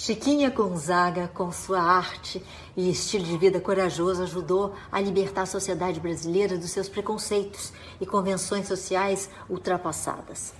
[0.00, 2.40] Chiquinha Gonzaga, com sua arte
[2.76, 8.06] e estilo de vida corajoso, ajudou a libertar a sociedade brasileira dos seus preconceitos e
[8.06, 10.54] convenções sociais ultrapassadas.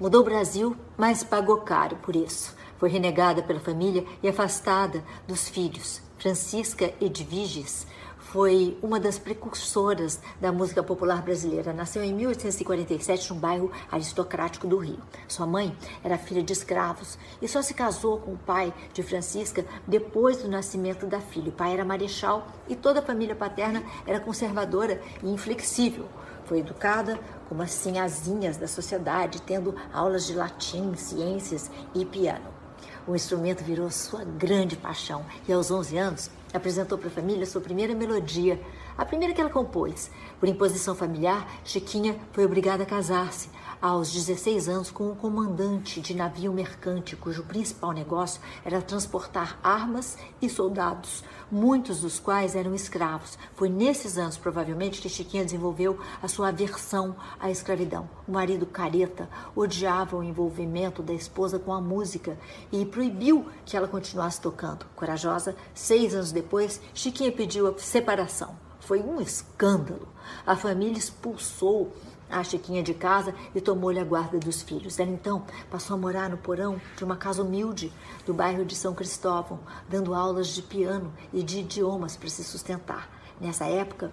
[0.00, 2.56] Mudou o Brasil, mas pagou caro por isso.
[2.78, 6.07] Foi renegada pela família e afastada dos filhos.
[6.18, 7.86] Francisca Edviges
[8.18, 11.72] foi uma das precursoras da música popular brasileira.
[11.72, 14.98] Nasceu em 1847 num bairro aristocrático do Rio.
[15.28, 19.64] Sua mãe era filha de escravos e só se casou com o pai de Francisca
[19.86, 21.50] depois do nascimento da filha.
[21.50, 26.08] O pai era marechal e toda a família paterna era conservadora e inflexível.
[26.46, 27.16] Foi educada
[27.48, 32.67] como as sinhazinhas da sociedade, tendo aulas de latim, ciências e piano.
[33.08, 35.24] O instrumento virou sua grande paixão.
[35.48, 38.60] E aos 11 anos apresentou para a família sua primeira melodia,
[38.96, 40.10] a primeira que ela compôs.
[40.40, 43.48] Por imposição familiar, Chiquinha foi obrigada a casar-se
[43.80, 50.18] aos 16 anos com um comandante de navio mercante cujo principal negócio era transportar armas
[50.42, 53.38] e soldados, muitos dos quais eram escravos.
[53.54, 58.08] Foi nesses anos, provavelmente, que Chiquinha desenvolveu a sua aversão à escravidão.
[58.26, 62.36] O marido careta odiava o envolvimento da esposa com a música
[62.72, 64.86] e proibiu que ela continuasse tocando.
[64.96, 68.56] Corajosa, seis anos depois, Chiquinha pediu a separação.
[68.78, 70.08] Foi um escândalo.
[70.46, 71.92] A família expulsou
[72.30, 75.00] a Chiquinha de casa e tomou-lhe a guarda dos filhos.
[75.00, 77.92] Ela então passou a morar no porão de uma casa humilde
[78.24, 79.58] do bairro de São Cristóvão,
[79.88, 83.10] dando aulas de piano e de idiomas para se sustentar.
[83.40, 84.12] Nessa época,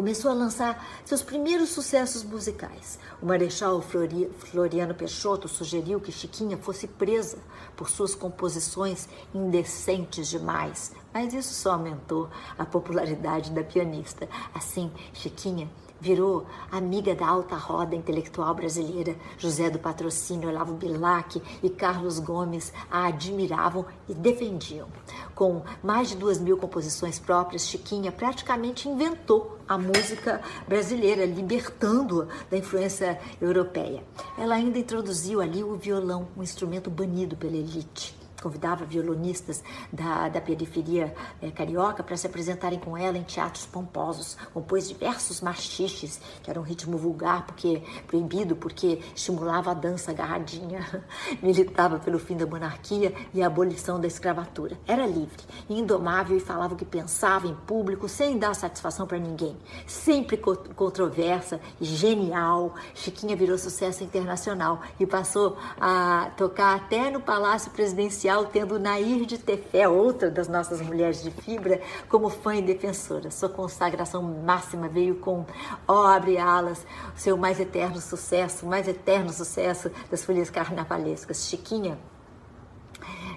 [0.00, 2.98] começou a lançar seus primeiros sucessos musicais.
[3.20, 7.36] O Marechal Floriano Peixoto sugeriu que Chiquinha fosse presa
[7.76, 14.26] por suas composições indecentes demais, mas isso só aumentou a popularidade da pianista.
[14.54, 15.68] Assim, Chiquinha
[16.00, 19.14] virou amiga da alta roda intelectual brasileira.
[19.36, 24.88] José do Patrocínio, Olavo Bilac e Carlos Gomes a admiravam e defendiam.
[25.34, 32.56] Com mais de duas mil composições próprias, Chiquinha praticamente inventou a música brasileira, libertando-a da
[32.56, 34.02] influência europeia.
[34.36, 39.62] Ela ainda introduziu ali o violão, um instrumento banido pela elite convidava violonistas
[39.92, 44.36] da, da periferia é, carioca para se apresentarem com ela em teatros pomposos.
[44.52, 51.04] Compôs diversos machiches, que era um ritmo vulgar, porque proibido, porque estimulava a dança agarradinha.
[51.42, 54.78] Militava pelo fim da monarquia e a abolição da escravatura.
[54.86, 59.56] Era livre, indomável e falava o que pensava em público sem dar satisfação para ninguém.
[59.86, 67.70] Sempre controversa e genial, Chiquinha virou sucesso internacional e passou a tocar até no Palácio
[67.70, 73.30] Presidencial tendo Nair de Tefé, outra das nossas mulheres de fibra, como fã e defensora.
[73.30, 75.44] Sua consagração máxima veio com
[75.86, 76.86] Ó, oh, abre alas,
[77.16, 81.48] seu mais eterno sucesso, mais eterno sucesso das folhas carnavalescas.
[81.48, 81.98] Chiquinha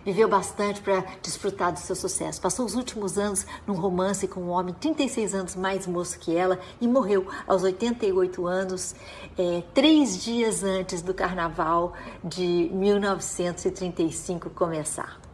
[0.06, 2.41] viveu bastante para desfrutar do seu sucesso.
[2.41, 6.59] Passou os últimos anos num romance com um homem 36 anos mais moço que ela
[6.80, 8.96] e morreu aos 88 anos,
[9.38, 11.94] é, três dias antes do carnaval
[12.24, 15.32] de 1935 começar.